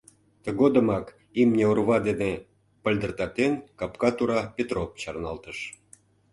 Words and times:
Тыгодымак, 0.43 1.05
имне 1.41 1.63
орва 1.71 1.97
дене 2.07 2.31
пыльдыртатен, 2.83 3.53
капка 3.79 4.09
тура 4.17 4.39
Петроп 4.55 4.91
чарналтыш. 5.01 5.57